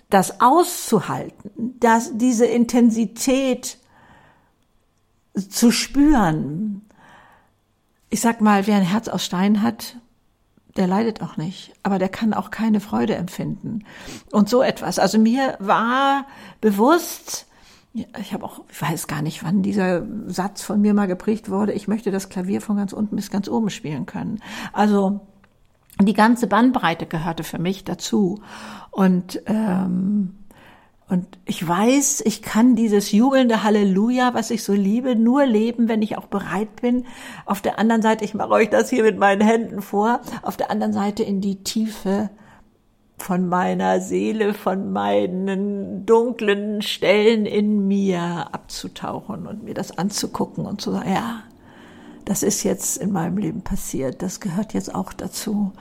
das 0.09 0.41
auszuhalten, 0.41 1.77
dass 1.79 2.17
diese 2.17 2.47
Intensität 2.47 3.79
zu 5.35 5.71
spüren. 5.71 6.89
Ich 8.09 8.23
sag 8.23 8.41
mal, 8.41 8.67
wer 8.67 8.77
ein 8.77 8.83
Herz 8.83 9.09
aus 9.09 9.25
Stein 9.25 9.63
hat, 9.63 9.97
der 10.79 10.87
leidet 10.87 11.21
auch 11.23 11.37
nicht, 11.37 11.75
aber 11.83 11.99
der 11.99 12.09
kann 12.09 12.33
auch 12.33 12.51
keine 12.51 12.81
Freude 12.81 13.17
empfinden. 13.17 13.85
Und 14.31 14.49
so 14.49 14.63
etwas. 14.63 14.99
Also 14.99 15.19
mir 15.19 15.57
war 15.59 16.25
bewusst, 16.61 17.48
ich 18.21 18.33
habe 18.33 18.45
auch, 18.45 18.61
ich 18.71 18.81
weiß 18.81 19.07
gar 19.07 19.23
nicht, 19.23 19.45
wann 19.45 19.63
dieser 19.63 20.07
Satz 20.27 20.63
von 20.63 20.81
mir 20.81 20.95
mal 20.95 21.07
geprägt 21.07 21.51
wurde, 21.51 21.73
ich 21.73 21.89
möchte 21.89 22.11
das 22.11 22.29
Klavier 22.29 22.61
von 22.61 22.77
ganz 22.77 22.93
unten 22.93 23.17
bis 23.17 23.31
ganz 23.31 23.49
oben 23.49 23.71
spielen 23.71 24.07
können. 24.07 24.41
Also 24.73 25.21
die 26.01 26.15
ganze 26.15 26.47
Bandbreite 26.47 27.07
gehörte 27.07 27.45
für 27.45 27.59
mich 27.59 27.85
dazu. 27.85 28.41
Und 28.91 29.43
ähm, 29.47 30.35
und 31.09 31.27
ich 31.47 31.67
weiß, 31.67 32.23
ich 32.27 32.43
kann 32.43 32.77
dieses 32.77 33.13
jubelnde 33.13 33.63
Halleluja, 33.63 34.35
was 34.35 34.51
ich 34.51 34.63
so 34.63 34.75
liebe, 34.75 35.17
nur 35.17 35.47
leben, 35.47 35.89
wenn 35.89 36.03
ich 36.03 36.19
auch 36.19 36.27
bereit 36.27 36.83
bin. 36.83 37.07
Auf 37.47 37.63
der 37.63 37.79
anderen 37.79 38.03
Seite, 38.03 38.27
ich 38.27 38.35
mache 38.35 38.51
euch 38.51 38.69
das 38.69 38.91
hier 38.91 39.05
mit 39.05 39.19
meinen 39.19 39.41
Händen 39.41 39.81
vor, 39.81 40.21
auf 40.43 40.59
der 40.59 40.71
anderen 40.71 40.93
Seite 40.93 41.23
in 41.23 41.41
die 41.41 41.65
Tiefe 41.65 42.29
von 43.19 43.49
meiner 43.49 44.01
Seele, 44.01 44.55
von 44.55 44.93
meinen 44.93 46.07
dunklen 46.07 46.83
Stellen 46.83 47.47
in 47.47 47.87
mir 47.87 48.49
abzutauchen 48.53 49.47
und 49.47 49.65
mir 49.65 49.75
das 49.75 49.97
anzugucken 49.99 50.67
und 50.67 50.81
zu 50.81 50.93
sagen, 50.93 51.13
ja, 51.13 51.43
das 52.25 52.43
ist 52.43 52.63
jetzt 52.63 52.99
in 52.99 53.13
meinem 53.13 53.39
Leben 53.39 53.63
passiert, 53.63 54.23
das 54.23 54.41
gehört 54.41 54.75
jetzt 54.75 54.95
auch 54.95 55.13
dazu 55.13 55.73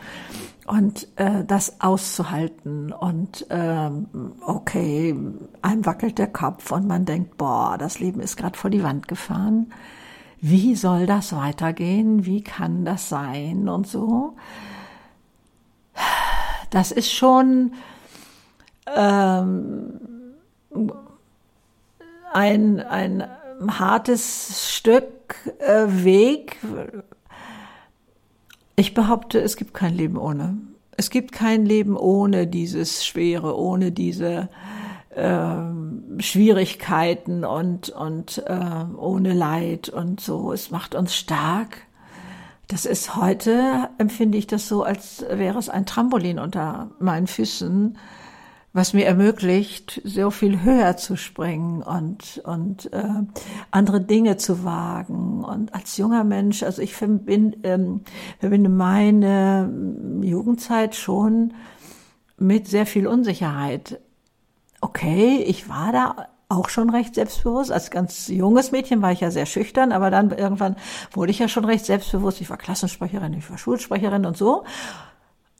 und 0.65 1.07
äh, 1.15 1.43
das 1.45 1.81
auszuhalten 1.81 2.91
und 2.91 3.45
ähm, 3.49 4.07
okay, 4.45 5.15
einem 5.61 5.85
wackelt 5.85 6.17
der 6.17 6.27
Kopf 6.27 6.71
und 6.71 6.87
man 6.87 7.05
denkt, 7.05 7.37
boah, 7.37 7.77
das 7.77 7.99
Leben 7.99 8.19
ist 8.19 8.37
gerade 8.37 8.57
vor 8.57 8.69
die 8.69 8.83
Wand 8.83 9.07
gefahren. 9.07 9.71
Wie 10.39 10.75
soll 10.75 11.05
das 11.05 11.33
weitergehen? 11.33 12.25
Wie 12.25 12.43
kann 12.43 12.85
das 12.85 13.09
sein 13.09 13.69
und 13.69 13.87
so? 13.87 14.35
Das 16.69 16.91
ist 16.91 17.11
schon 17.11 17.73
ähm, 18.95 19.99
ein 22.33 22.79
ein 22.81 23.27
hartes 23.67 24.75
Stück 24.75 25.35
äh, 25.59 26.03
Weg, 26.03 26.57
ich 28.79 28.93
behaupte, 28.93 29.39
es 29.39 29.55
gibt 29.55 29.73
kein 29.73 29.95
Leben 29.95 30.17
ohne. 30.17 30.55
Es 30.95 31.09
gibt 31.09 31.31
kein 31.31 31.65
Leben 31.65 31.97
ohne 31.97 32.45
dieses 32.45 33.03
Schwere, 33.03 33.57
ohne 33.57 33.91
diese 33.91 34.49
äh, 35.15 35.55
Schwierigkeiten 36.19 37.43
und, 37.43 37.89
und 37.89 38.43
äh, 38.45 38.85
ohne 38.95 39.33
Leid 39.33 39.89
und 39.89 40.21
so. 40.21 40.53
Es 40.53 40.69
macht 40.69 40.93
uns 40.93 41.15
stark. 41.15 41.86
Das 42.67 42.85
ist 42.85 43.15
heute, 43.15 43.89
empfinde 43.97 44.37
ich 44.37 44.45
das 44.45 44.67
so, 44.67 44.83
als 44.83 45.25
wäre 45.29 45.57
es 45.57 45.69
ein 45.69 45.85
Trampolin 45.85 46.37
unter 46.37 46.91
meinen 46.99 47.27
Füßen, 47.27 47.97
was 48.73 48.93
mir 48.93 49.05
ermöglicht, 49.05 50.01
so 50.03 50.29
viel 50.31 50.61
höher 50.63 50.97
zu 50.97 51.15
springen 51.15 51.81
und, 51.81 52.41
und 52.43 52.91
äh, 52.91 53.23
andere 53.71 54.01
Dinge 54.01 54.35
zu 54.35 54.65
wagen. 54.65 55.45
Und 55.45 55.73
als 55.73 55.95
junger 55.95 56.25
Mensch, 56.25 56.61
also 56.61 56.81
ich 56.81 56.93
verbinde, 56.93 57.57
ähm, 57.63 58.01
verbinde 58.39 58.69
meine 58.69 59.71
Jugendzeit 60.21 60.93
schon 60.93 61.53
mit 62.37 62.67
sehr 62.67 62.85
viel 62.85 63.07
Unsicherheit. 63.07 64.01
Okay, 64.81 65.43
ich 65.47 65.69
war 65.69 65.91
da 65.93 66.27
auch 66.49 66.69
schon 66.69 66.89
recht 66.89 67.15
selbstbewusst. 67.15 67.71
Als 67.71 67.91
ganz 67.91 68.27
junges 68.27 68.71
Mädchen 68.71 69.01
war 69.01 69.11
ich 69.11 69.19
ja 69.19 69.31
sehr 69.31 69.45
schüchtern, 69.45 69.91
aber 69.91 70.09
dann 70.09 70.31
irgendwann 70.31 70.75
wurde 71.11 71.31
ich 71.31 71.39
ja 71.39 71.47
schon 71.47 71.65
recht 71.65 71.85
selbstbewusst. 71.85 72.41
Ich 72.41 72.49
war 72.49 72.57
Klassensprecherin, 72.57 73.33
ich 73.33 73.49
war 73.49 73.57
Schulsprecherin 73.57 74.25
und 74.25 74.37
so. 74.37 74.63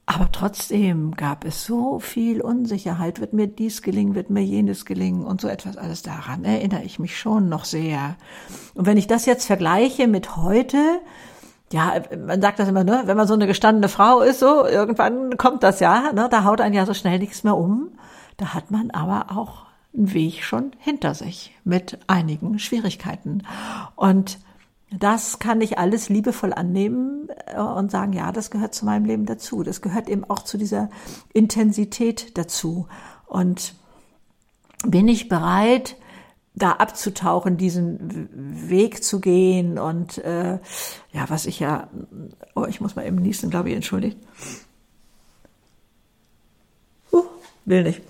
Aber 0.09 0.31
trotzdem 0.31 1.15
gab 1.17 1.43
es 1.43 1.65
so 1.65 1.99
viel 1.99 2.39
Unsicherheit. 2.39 3.19
Wird 3.19 3.33
mir 3.33 3.47
dies 3.47 3.81
gelingen, 3.81 4.15
wird 4.15 4.29
mir 4.29 4.41
jenes 4.41 4.85
gelingen 4.85 5.25
und 5.25 5.41
so 5.41 5.49
etwas 5.49 5.75
alles 5.75 6.01
daran 6.01 6.45
erinnere 6.45 6.83
ich 6.83 6.97
mich 6.97 7.19
schon 7.19 7.49
noch 7.49 7.65
sehr. 7.65 8.15
Und 8.73 8.85
wenn 8.85 8.95
ich 8.95 9.07
das 9.07 9.25
jetzt 9.25 9.45
vergleiche 9.45 10.07
mit 10.07 10.37
heute, 10.37 11.01
ja, 11.73 11.95
man 12.25 12.41
sagt 12.41 12.59
das 12.59 12.69
immer, 12.69 12.85
ne, 12.85 13.01
wenn 13.03 13.17
man 13.17 13.27
so 13.27 13.33
eine 13.33 13.47
gestandene 13.47 13.89
Frau 13.89 14.21
ist, 14.21 14.39
so, 14.39 14.65
irgendwann 14.65 15.37
kommt 15.37 15.63
das 15.63 15.81
ja, 15.81 16.13
ne, 16.13 16.29
da 16.31 16.45
haut 16.45 16.61
einen 16.61 16.73
ja 16.73 16.85
so 16.85 16.93
schnell 16.93 17.19
nichts 17.19 17.43
mehr 17.43 17.57
um. 17.57 17.89
Da 18.37 18.53
hat 18.53 18.71
man 18.71 18.91
aber 18.91 19.37
auch 19.37 19.66
Weg 19.97 20.43
schon 20.43 20.71
hinter 20.79 21.13
sich 21.13 21.55
mit 21.63 21.99
einigen 22.07 22.59
Schwierigkeiten. 22.59 23.43
Und 23.95 24.39
das 24.91 25.39
kann 25.39 25.59
ich 25.59 25.77
alles 25.77 26.09
liebevoll 26.09 26.53
annehmen 26.53 27.27
äh, 27.47 27.59
und 27.59 27.91
sagen, 27.91 28.13
ja, 28.13 28.31
das 28.31 28.51
gehört 28.51 28.73
zu 28.73 28.85
meinem 28.85 29.05
Leben 29.05 29.25
dazu. 29.25 29.63
Das 29.63 29.81
gehört 29.81 30.07
eben 30.07 30.23
auch 30.23 30.43
zu 30.43 30.57
dieser 30.57 30.89
Intensität 31.33 32.37
dazu. 32.37 32.87
Und 33.25 33.73
bin 34.85 35.07
ich 35.07 35.27
bereit, 35.27 35.97
da 36.57 36.71
abzutauchen, 36.71 37.57
diesen 37.57 38.29
Weg 38.69 39.03
zu 39.03 39.19
gehen 39.19 39.77
und 39.77 40.17
äh, 40.19 40.53
ja, 41.11 41.29
was 41.29 41.45
ich 41.45 41.59
ja, 41.59 41.87
oh, 42.55 42.65
ich 42.65 42.81
muss 42.81 42.95
mal 42.95 43.05
eben 43.05 43.17
niesen, 43.17 43.51
glaube 43.51 43.69
ich, 43.69 43.75
entschuldigt. 43.75 44.17
Uh, 47.11 47.23
will 47.65 47.83
nicht. 47.83 48.01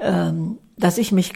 Ähm, 0.00 0.58
dass 0.76 0.98
ich 0.98 1.12
mich 1.12 1.32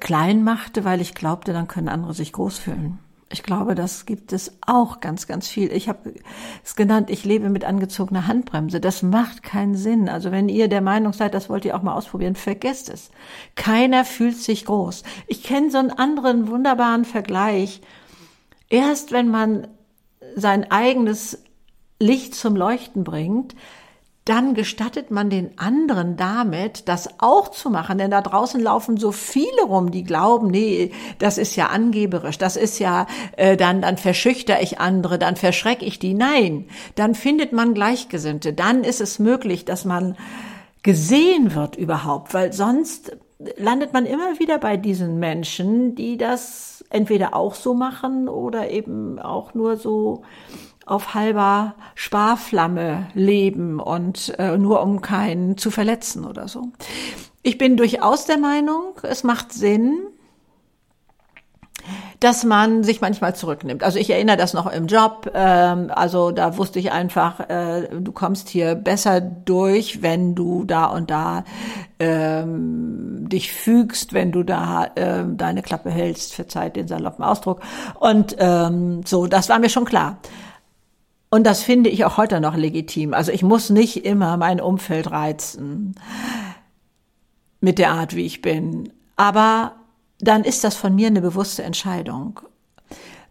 klein 0.00 0.44
machte, 0.44 0.84
weil 0.84 1.00
ich 1.00 1.14
glaubte, 1.14 1.52
dann 1.52 1.68
können 1.68 1.88
andere 1.88 2.14
sich 2.14 2.32
groß 2.32 2.58
fühlen. 2.58 2.98
Ich 3.30 3.42
glaube, 3.42 3.74
das 3.74 4.06
gibt 4.06 4.32
es 4.32 4.58
auch 4.64 5.00
ganz, 5.00 5.26
ganz 5.26 5.48
viel. 5.48 5.72
Ich 5.72 5.88
habe 5.88 6.14
es 6.62 6.76
genannt, 6.76 7.10
ich 7.10 7.24
lebe 7.24 7.48
mit 7.48 7.64
angezogener 7.64 8.26
Handbremse. 8.26 8.80
Das 8.80 9.02
macht 9.02 9.42
keinen 9.42 9.74
Sinn. 9.74 10.08
Also 10.08 10.30
wenn 10.30 10.48
ihr 10.48 10.68
der 10.68 10.82
Meinung 10.82 11.12
seid, 11.12 11.34
das 11.34 11.48
wollt 11.48 11.64
ihr 11.64 11.76
auch 11.76 11.82
mal 11.82 11.94
ausprobieren, 11.94 12.36
vergesst 12.36 12.90
es. 12.90 13.10
Keiner 13.56 14.04
fühlt 14.04 14.36
sich 14.36 14.66
groß. 14.66 15.02
Ich 15.26 15.42
kenne 15.42 15.70
so 15.70 15.78
einen 15.78 15.90
anderen 15.90 16.48
wunderbaren 16.48 17.04
Vergleich. 17.04 17.80
Erst 18.68 19.10
wenn 19.10 19.30
man 19.30 19.66
sein 20.36 20.70
eigenes 20.70 21.42
Licht 21.98 22.34
zum 22.34 22.54
Leuchten 22.54 23.02
bringt, 23.02 23.56
dann 24.24 24.54
gestattet 24.54 25.10
man 25.10 25.28
den 25.28 25.58
anderen 25.58 26.16
damit, 26.16 26.88
das 26.88 27.08
auch 27.18 27.50
zu 27.50 27.68
machen. 27.68 27.98
Denn 27.98 28.10
da 28.10 28.22
draußen 28.22 28.60
laufen 28.60 28.96
so 28.96 29.12
viele 29.12 29.64
rum, 29.66 29.90
die 29.90 30.02
glauben, 30.02 30.48
nee, 30.48 30.92
das 31.18 31.36
ist 31.36 31.56
ja 31.56 31.66
angeberisch, 31.66 32.38
das 32.38 32.56
ist 32.56 32.78
ja, 32.78 33.06
äh, 33.36 33.56
dann, 33.56 33.82
dann 33.82 33.98
verschüchter 33.98 34.62
ich 34.62 34.80
andere, 34.80 35.18
dann 35.18 35.36
verschreck 35.36 35.82
ich 35.82 35.98
die. 35.98 36.14
Nein, 36.14 36.66
dann 36.94 37.14
findet 37.14 37.52
man 37.52 37.74
Gleichgesinnte. 37.74 38.54
Dann 38.54 38.82
ist 38.82 39.02
es 39.02 39.18
möglich, 39.18 39.66
dass 39.66 39.84
man 39.84 40.16
gesehen 40.82 41.54
wird 41.54 41.76
überhaupt, 41.76 42.32
weil 42.32 42.52
sonst 42.52 43.16
landet 43.58 43.92
man 43.92 44.06
immer 44.06 44.38
wieder 44.38 44.58
bei 44.58 44.76
diesen 44.76 45.18
Menschen, 45.18 45.94
die 45.94 46.16
das 46.16 46.84
entweder 46.90 47.34
auch 47.34 47.54
so 47.54 47.74
machen 47.74 48.28
oder 48.28 48.70
eben 48.70 49.18
auch 49.18 49.54
nur 49.54 49.76
so 49.76 50.22
auf 50.86 51.14
halber 51.14 51.74
Sparflamme 51.94 53.08
leben 53.14 53.80
und 53.80 54.34
äh, 54.38 54.58
nur 54.58 54.82
um 54.82 55.00
keinen 55.00 55.56
zu 55.56 55.70
verletzen 55.70 56.24
oder 56.24 56.48
so. 56.48 56.68
Ich 57.42 57.58
bin 57.58 57.76
durchaus 57.76 58.26
der 58.26 58.38
Meinung, 58.38 58.94
es 59.02 59.24
macht 59.24 59.52
Sinn, 59.52 59.98
dass 62.20 62.44
man 62.44 62.82
sich 62.84 63.00
manchmal 63.02 63.34
zurücknimmt. 63.34 63.82
Also 63.82 63.98
ich 63.98 64.08
erinnere 64.08 64.38
das 64.38 64.54
noch 64.54 64.70
im 64.70 64.86
Job. 64.86 65.30
Ähm, 65.34 65.90
also 65.94 66.30
da 66.30 66.56
wusste 66.56 66.78
ich 66.78 66.90
einfach, 66.90 67.40
äh, 67.50 67.88
du 68.00 68.12
kommst 68.12 68.48
hier 68.48 68.74
besser 68.74 69.20
durch, 69.20 70.00
wenn 70.00 70.34
du 70.34 70.64
da 70.64 70.86
und 70.86 71.10
da 71.10 71.44
ähm, 71.98 73.28
dich 73.28 73.52
fügst, 73.52 74.14
wenn 74.14 74.32
du 74.32 74.42
da 74.42 74.86
ähm, 74.96 75.36
deine 75.36 75.60
Klappe 75.60 75.90
hältst, 75.90 76.34
verzeiht 76.34 76.76
den 76.76 76.88
saloppen 76.88 77.24
Ausdruck. 77.24 77.60
Und 78.00 78.36
ähm, 78.38 79.02
so, 79.04 79.26
das 79.26 79.50
war 79.50 79.58
mir 79.58 79.68
schon 79.68 79.84
klar. 79.84 80.18
Und 81.34 81.42
das 81.42 81.64
finde 81.64 81.90
ich 81.90 82.04
auch 82.04 82.16
heute 82.16 82.40
noch 82.40 82.54
legitim. 82.54 83.12
Also 83.12 83.32
ich 83.32 83.42
muss 83.42 83.68
nicht 83.68 84.06
immer 84.06 84.36
mein 84.36 84.60
Umfeld 84.60 85.10
reizen 85.10 85.96
mit 87.60 87.80
der 87.80 87.90
Art, 87.90 88.14
wie 88.14 88.24
ich 88.24 88.40
bin. 88.40 88.92
Aber 89.16 89.72
dann 90.20 90.44
ist 90.44 90.62
das 90.62 90.76
von 90.76 90.94
mir 90.94 91.08
eine 91.08 91.20
bewusste 91.20 91.64
Entscheidung. 91.64 92.38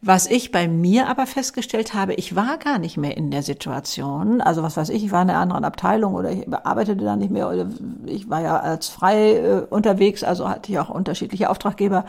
Was 0.01 0.27
ich 0.27 0.51
bei 0.51 0.67
mir 0.67 1.07
aber 1.07 1.25
festgestellt 1.25 1.93
habe, 1.93 2.15
ich 2.15 2.35
war 2.35 2.57
gar 2.57 2.77
nicht 2.77 2.97
mehr 2.97 3.15
in 3.15 3.31
der 3.31 3.41
Situation. 3.41 4.41
Also 4.41 4.63
was 4.63 4.75
weiß 4.75 4.89
ich, 4.89 5.05
ich 5.05 5.11
war 5.13 5.21
in 5.21 5.29
einer 5.29 5.39
anderen 5.39 5.63
Abteilung 5.63 6.13
oder 6.13 6.29
ich 6.29 6.45
arbeitete 6.53 7.05
da 7.05 7.15
nicht 7.15 7.31
mehr 7.31 7.47
oder 7.47 7.69
ich 8.05 8.29
war 8.29 8.41
ja 8.41 8.59
als 8.59 8.89
frei 8.89 9.37
äh, 9.37 9.65
unterwegs, 9.69 10.25
also 10.25 10.49
hatte 10.49 10.73
ich 10.73 10.77
auch 10.77 10.89
unterschiedliche 10.89 11.49
Auftraggeber. 11.49 12.03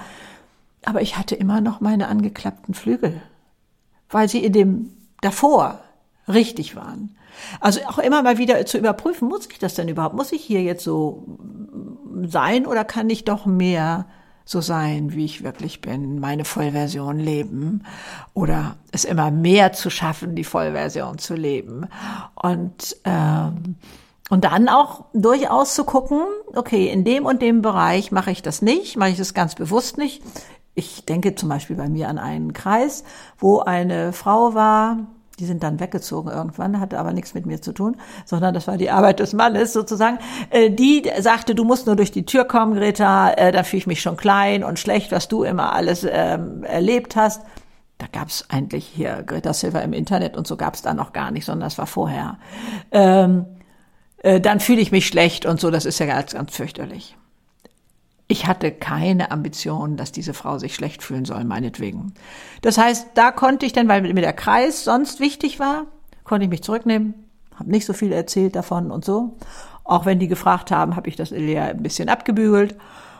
Aber 0.84 1.02
ich 1.02 1.16
hatte 1.16 1.36
immer 1.36 1.60
noch 1.60 1.80
meine 1.80 2.08
angeklappten 2.08 2.74
Flügel, 2.74 3.22
weil 4.10 4.28
sie 4.28 4.44
in 4.44 4.52
dem 4.52 4.90
davor 5.20 5.78
richtig 6.28 6.76
waren. 6.76 7.16
Also 7.60 7.80
auch 7.86 7.98
immer 7.98 8.22
mal 8.22 8.38
wieder 8.38 8.64
zu 8.66 8.78
überprüfen, 8.78 9.28
muss 9.28 9.48
ich 9.50 9.58
das 9.58 9.74
denn 9.74 9.88
überhaupt? 9.88 10.14
Muss 10.14 10.32
ich 10.32 10.42
hier 10.42 10.62
jetzt 10.62 10.84
so 10.84 11.26
sein 12.26 12.66
oder 12.66 12.84
kann 12.84 13.10
ich 13.10 13.24
doch 13.24 13.46
mehr 13.46 14.06
so 14.44 14.60
sein, 14.60 15.14
wie 15.14 15.24
ich 15.24 15.42
wirklich 15.42 15.80
bin, 15.80 16.20
meine 16.20 16.44
Vollversion 16.44 17.18
leben 17.18 17.82
oder 18.34 18.76
es 18.92 19.04
immer 19.04 19.30
mehr 19.30 19.72
zu 19.72 19.88
schaffen, 19.88 20.34
die 20.34 20.44
Vollversion 20.44 21.18
zu 21.18 21.34
leben. 21.34 21.86
Und, 22.34 22.96
ähm, 23.04 23.76
und 24.28 24.44
dann 24.44 24.68
auch 24.68 25.06
durchaus 25.14 25.74
zu 25.74 25.84
gucken, 25.84 26.20
okay, 26.54 26.88
in 26.88 27.04
dem 27.04 27.24
und 27.24 27.40
dem 27.40 27.62
Bereich 27.62 28.12
mache 28.12 28.30
ich 28.30 28.42
das 28.42 28.60
nicht, 28.60 28.96
mache 28.96 29.10
ich 29.10 29.16
das 29.16 29.32
ganz 29.32 29.54
bewusst 29.54 29.96
nicht. 29.96 30.22
Ich 30.74 31.06
denke 31.06 31.34
zum 31.34 31.48
Beispiel 31.48 31.76
bei 31.76 31.88
mir 31.88 32.08
an 32.08 32.18
einen 32.18 32.52
Kreis, 32.52 33.04
wo 33.38 33.60
eine 33.60 34.12
Frau 34.12 34.54
war, 34.54 35.06
die 35.38 35.46
sind 35.46 35.62
dann 35.62 35.80
weggezogen 35.80 36.30
irgendwann, 36.30 36.80
hatte 36.80 36.98
aber 36.98 37.12
nichts 37.12 37.34
mit 37.34 37.46
mir 37.46 37.60
zu 37.60 37.72
tun, 37.72 37.96
sondern 38.24 38.54
das 38.54 38.66
war 38.66 38.76
die 38.76 38.90
Arbeit 38.90 39.20
des 39.20 39.32
Mannes 39.32 39.72
sozusagen. 39.72 40.18
Äh, 40.50 40.70
die 40.70 41.10
sagte, 41.20 41.54
du 41.54 41.64
musst 41.64 41.86
nur 41.86 41.96
durch 41.96 42.12
die 42.12 42.24
Tür 42.24 42.44
kommen, 42.44 42.74
Greta, 42.74 43.30
äh, 43.32 43.52
da 43.52 43.62
fühle 43.62 43.78
ich 43.78 43.86
mich 43.86 44.00
schon 44.00 44.16
klein 44.16 44.64
und 44.64 44.78
schlecht, 44.78 45.12
was 45.12 45.28
du 45.28 45.42
immer 45.42 45.72
alles 45.72 46.06
ähm, 46.08 46.64
erlebt 46.64 47.16
hast. 47.16 47.42
Da 47.98 48.06
gab's 48.10 48.44
eigentlich 48.48 48.86
hier 48.86 49.22
Greta 49.24 49.52
Silver 49.52 49.82
im 49.82 49.92
Internet 49.92 50.36
und 50.36 50.46
so 50.46 50.56
gab's 50.56 50.82
da 50.82 50.94
noch 50.94 51.12
gar 51.12 51.30
nicht, 51.30 51.44
sondern 51.44 51.66
das 51.66 51.78
war 51.78 51.86
vorher. 51.86 52.38
Ähm, 52.90 53.46
äh, 54.18 54.40
dann 54.40 54.60
fühle 54.60 54.80
ich 54.80 54.92
mich 54.92 55.06
schlecht 55.06 55.46
und 55.46 55.60
so, 55.60 55.70
das 55.70 55.84
ist 55.84 55.98
ja 55.98 56.06
ganz, 56.06 56.32
ganz 56.32 56.54
fürchterlich. 56.54 57.16
Ich 58.26 58.46
hatte 58.46 58.72
keine 58.72 59.30
Ambition, 59.30 59.96
dass 59.96 60.10
diese 60.10 60.32
Frau 60.32 60.58
sich 60.58 60.74
schlecht 60.74 61.02
fühlen 61.02 61.26
soll, 61.26 61.44
meinetwegen. 61.44 62.14
Das 62.62 62.78
heißt, 62.78 63.08
da 63.14 63.30
konnte 63.30 63.66
ich 63.66 63.72
dann, 63.72 63.88
weil 63.88 64.00
mir 64.00 64.14
der 64.14 64.32
Kreis 64.32 64.84
sonst 64.84 65.20
wichtig 65.20 65.60
war, 65.60 65.84
konnte 66.24 66.44
ich 66.44 66.50
mich 66.50 66.62
zurücknehmen, 66.62 67.14
habe 67.54 67.70
nicht 67.70 67.84
so 67.84 67.92
viel 67.92 68.12
erzählt 68.12 68.56
davon 68.56 68.90
und 68.90 69.04
so. 69.04 69.36
Auch 69.84 70.06
wenn 70.06 70.18
die 70.18 70.28
gefragt 70.28 70.70
haben, 70.70 70.96
habe 70.96 71.08
ich 71.08 71.16
das 71.16 71.32
eher 71.32 71.64
ein 71.64 71.82
bisschen 71.82 72.08
abgebügelt. 72.08 72.76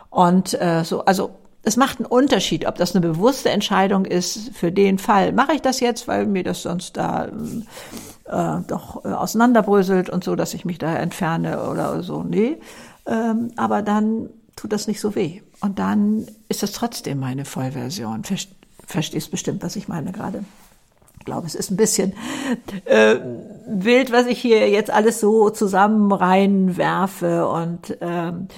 Und 0.08 0.58
äh, 0.60 0.84
so, 0.84 1.04
also 1.04 1.32
es 1.62 1.76
macht 1.76 1.98
einen 1.98 2.06
Unterschied, 2.06 2.66
ob 2.66 2.76
das 2.76 2.94
eine 2.94 3.06
bewusste 3.06 3.50
Entscheidung 3.50 4.06
ist 4.06 4.50
für 4.54 4.72
den 4.72 4.98
Fall. 4.98 5.32
Mache 5.32 5.52
ich 5.52 5.62
das 5.62 5.80
jetzt, 5.80 6.08
weil 6.08 6.26
mir 6.26 6.44
das 6.44 6.62
sonst 6.62 6.96
da 6.96 7.26
äh, 7.26 8.62
doch 8.66 9.04
äh, 9.04 9.08
auseinanderbröselt 9.08 10.08
und 10.08 10.24
so, 10.24 10.34
dass 10.36 10.54
ich 10.54 10.64
mich 10.64 10.78
da 10.78 10.94
entferne 10.94 11.68
oder 11.68 12.02
so. 12.02 12.22
Nee. 12.22 12.58
Ähm, 13.06 13.50
aber 13.56 13.82
dann 13.82 14.30
tut 14.56 14.72
das 14.72 14.86
nicht 14.86 15.00
so 15.00 15.14
weh. 15.14 15.42
Und 15.60 15.78
dann 15.78 16.26
ist 16.48 16.62
das 16.62 16.72
trotzdem 16.72 17.20
meine 17.20 17.44
Vollversion. 17.44 18.22
Verstehst 18.86 19.30
bestimmt, 19.30 19.62
was 19.62 19.76
ich 19.76 19.88
meine 19.88 20.12
gerade. 20.12 20.44
Ich 21.18 21.24
glaube, 21.24 21.46
es 21.46 21.54
ist 21.54 21.70
ein 21.70 21.76
bisschen 21.76 22.12
äh, 22.84 23.16
wild, 23.66 24.12
was 24.12 24.26
ich 24.26 24.40
hier 24.40 24.68
jetzt 24.68 24.90
alles 24.90 25.20
so 25.20 25.48
zusammen 25.50 26.12
reinwerfe. 26.12 27.48
Und 27.48 27.96
ähm, 28.00 28.48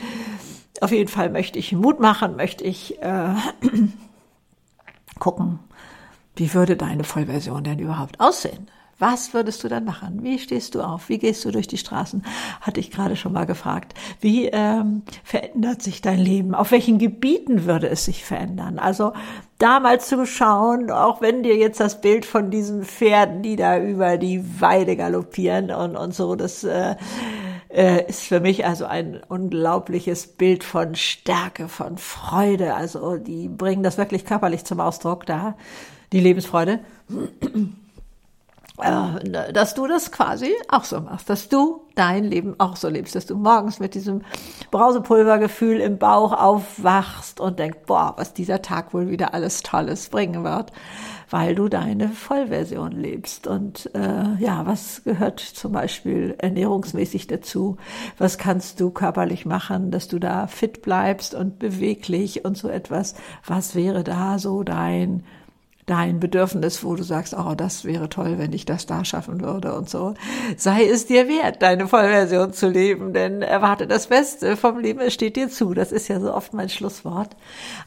auf 0.81 0.91
jeden 0.91 1.09
Fall 1.09 1.31
möchte 1.31 1.59
ich 1.59 1.73
Mut 1.73 2.01
machen, 2.01 2.37
möchte 2.37 2.65
ich 2.65 3.01
äh, 3.03 3.35
gucken, 5.19 5.61
wie 6.35 6.53
würde 6.55 6.77
deine 6.77 7.05
Vollversion 7.05 7.65
denn 7.65 7.79
überhaupt 7.79 8.21
aussehen? 8.21 8.69
Was 8.99 9.35
würdest 9.35 9.63
du 9.63 9.69
dann 9.69 9.85
machen? 9.85 10.23
Wie 10.23 10.39
stehst 10.39 10.75
du 10.75 10.81
auf? 10.81 11.11
Wie 11.11 11.19
gehst 11.19 11.45
du 11.45 11.51
durch 11.51 11.67
die 11.67 11.77
Straßen? 11.77 12.25
Hatte 12.63 12.81
ich 12.81 12.91
gerade 12.91 13.15
schon 13.15 13.35
mal 13.35 13.45
gefragt. 13.45 13.93
Wie 14.21 14.47
ähm, 14.47 15.03
verändert 15.23 15.83
sich 15.83 16.01
dein 16.01 16.19
Leben? 16.19 16.55
Auf 16.55 16.71
welchen 16.71 16.99
Gebieten 16.99 17.67
würde 17.67 17.91
es 17.91 18.07
sich 18.07 18.25
verändern? 18.25 18.79
Also 18.79 19.13
da 19.59 19.81
mal 19.81 20.01
zu 20.01 20.25
schauen, 20.25 20.91
auch 20.91 21.21
wenn 21.21 21.43
dir 21.43 21.57
jetzt 21.57 21.79
das 21.79 22.01
Bild 22.01 22.25
von 22.25 22.51
diesen 22.51 22.85
Pferden, 22.85 23.43
die 23.43 23.57
da 23.57 23.79
über 23.79 24.17
die 24.17 24.43
Weide 24.61 24.97
galoppieren 24.97 25.71
und, 25.71 25.95
und 25.95 26.15
so, 26.15 26.35
das 26.35 26.65
äh, 26.65 26.97
äh, 27.69 28.09
ist 28.09 28.23
für 28.23 28.41
mich 28.41 28.65
also 28.65 28.87
ein 28.87 29.21
unglaubliches 29.29 30.27
Bild 30.27 30.65
von 30.65 30.95
Stärke, 30.95 31.69
von 31.69 31.99
Freude. 31.99 32.75
Also 32.75 33.19
die 33.19 33.49
bringen 33.49 33.83
das 33.83 33.99
wirklich 33.99 34.25
körperlich 34.25 34.65
zum 34.65 34.81
Ausdruck 34.81 35.27
da, 35.27 35.55
die 36.13 36.21
Lebensfreude. 36.21 36.81
Äh, 38.79 39.53
dass 39.53 39.75
du 39.75 39.87
das 39.87 40.13
quasi 40.13 40.53
auch 40.69 40.85
so 40.85 41.01
machst, 41.01 41.31
dass 41.31 41.49
du 41.49 41.83
dein 41.95 42.25
Leben 42.25 42.57
auch 42.59 42.77
so 42.77 42.89
lebst, 42.89 43.15
dass 43.15 43.25
du 43.25 43.35
morgens 43.35 43.81
mit 43.81 43.95
diesem 43.95 44.21
Brausepulvergefühl 44.71 45.81
im 45.81 45.97
Bauch 45.97 46.33
aufwachst 46.33 47.41
und 47.41 47.59
denkst, 47.59 47.79
boah, 47.87 48.15
was 48.19 48.35
dieser 48.35 48.61
Tag 48.61 48.93
wohl 48.93 49.09
wieder 49.09 49.33
alles 49.33 49.63
Tolles 49.63 50.11
bringen 50.11 50.45
wird, 50.45 50.73
weil 51.31 51.55
du 51.55 51.69
deine 51.69 52.11
Vollversion 52.11 52.93
lebst. 52.93 53.47
Und 53.47 53.91
äh, 53.95 54.35
ja, 54.39 54.67
was 54.67 55.05
gehört 55.05 55.41
zum 55.41 55.73
Beispiel 55.73 56.35
ernährungsmäßig 56.39 57.27
dazu? 57.29 57.79
Was 58.19 58.37
kannst 58.37 58.81
du 58.81 58.91
körperlich 58.91 59.47
machen, 59.47 59.91
dass 59.91 60.07
du 60.07 60.19
da 60.19 60.49
fit 60.49 60.83
bleibst 60.83 61.35
und 61.35 61.59
beweglich 61.59 62.45
und 62.45 62.59
so 62.59 62.69
etwas? 62.69 63.15
Was 63.47 63.75
wäre 63.75 64.05
da 64.05 64.39
so 64.39 64.63
dein 64.63 65.25
dein 65.87 66.19
Bedürfnis, 66.19 66.83
wo 66.85 66.97
du 66.97 67.05
sagst, 67.05 67.35
oh, 67.35 67.55
das 67.57 67.85
wäre 67.85 68.09
toll, 68.09 68.39
wenn 68.39 68.53
ich 68.53 68.65
das 68.65 68.87
da 68.87 69.05
schaffen 69.05 69.41
würde 69.41 69.75
und 69.75 69.89
so. 69.89 70.15
Sei 70.57 70.85
es 70.85 71.07
dir 71.07 71.29
wert, 71.29 71.63
deine 71.63 71.87
Vollversion 71.87 72.53
zu 72.53 72.69
leben, 72.69 73.13
denn 73.13 73.41
erwarte 73.41 73.87
das 73.87 74.09
Beste 74.09 74.57
vom 74.57 74.81
Leben, 74.81 75.01
es 75.01 75.15
steht 75.15 75.37
dir 75.37 75.49
zu. 75.49 75.75
Das 75.75 75.93
ist 75.93 76.09
ja 76.09 76.19
so 76.19 76.35
oft 76.35 76.53
mein 76.53 76.69
Schlusswort. 76.69 77.37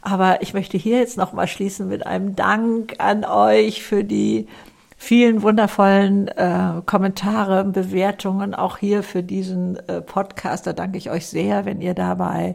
Aber 0.01 0.41
ich 0.41 0.53
möchte 0.53 0.77
hier 0.77 0.99
jetzt 0.99 1.17
nochmal 1.17 1.47
schließen 1.47 1.89
mit 1.89 2.07
einem 2.07 2.35
Dank 2.37 2.95
an 2.99 3.25
euch 3.25 3.83
für 3.83 4.05
die 4.05 4.47
vielen 4.95 5.41
wundervollen 5.41 6.27
äh, 6.27 6.81
Kommentare, 6.85 7.63
Bewertungen, 7.63 8.53
auch 8.53 8.77
hier 8.77 9.03
für 9.03 9.23
diesen 9.23 9.77
äh, 9.87 10.01
Podcast. 10.01 10.67
Da 10.67 10.73
danke 10.73 10.97
ich 10.97 11.09
euch 11.09 11.27
sehr, 11.27 11.65
wenn 11.65 11.81
ihr 11.81 11.93
dabei 11.93 12.53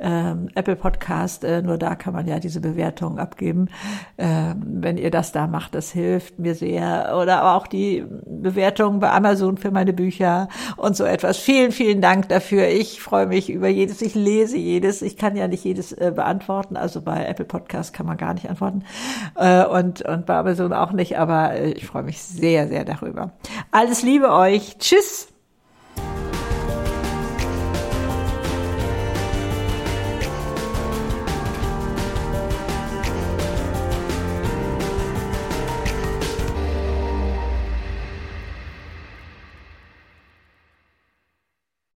ähm, 0.00 0.48
Apple 0.54 0.76
Podcast, 0.76 1.44
äh, 1.44 1.62
nur 1.62 1.78
da 1.78 1.94
kann 1.94 2.14
man 2.14 2.26
ja 2.26 2.38
diese 2.38 2.60
Bewertung 2.60 3.18
abgeben. 3.18 3.68
Ähm, 4.18 4.62
wenn 4.64 4.96
ihr 4.96 5.10
das 5.10 5.32
da 5.32 5.46
macht, 5.46 5.74
das 5.74 5.92
hilft 5.92 6.38
mir 6.38 6.54
sehr. 6.54 7.16
Oder 7.20 7.54
auch 7.54 7.66
die 7.66 8.04
Bewertung 8.26 9.00
bei 9.00 9.10
Amazon 9.10 9.56
für 9.56 9.70
meine 9.70 9.92
Bücher 9.92 10.48
und 10.76 10.96
so 10.96 11.04
etwas. 11.04 11.36
Vielen, 11.36 11.72
vielen 11.72 12.00
Dank 12.00 12.28
dafür. 12.28 12.68
Ich 12.68 13.00
freue 13.00 13.26
mich 13.26 13.50
über 13.50 13.68
jedes. 13.68 14.02
Ich 14.02 14.14
lese 14.14 14.56
jedes. 14.56 15.02
Ich 15.02 15.16
kann 15.16 15.36
ja 15.36 15.48
nicht 15.48 15.64
jedes 15.64 15.92
äh, 15.92 16.12
beantworten. 16.14 16.76
Also 16.76 17.02
bei 17.02 17.26
Apple 17.26 17.44
Podcast 17.44 17.92
kann 17.92 18.06
man 18.06 18.16
gar 18.16 18.34
nicht 18.34 18.48
antworten. 18.48 18.84
Äh, 19.36 19.64
und, 19.64 20.02
und 20.02 20.26
bei 20.26 20.36
Amazon 20.36 20.72
auch 20.72 20.92
nicht. 20.92 21.18
Aber 21.18 21.52
äh, 21.52 21.72
ich 21.72 21.86
freue 21.86 22.02
mich 22.02 22.20
sehr, 22.22 22.68
sehr 22.68 22.84
darüber. 22.84 23.32
Alles 23.70 24.02
Liebe 24.02 24.32
euch. 24.32 24.78
Tschüss. 24.78 25.28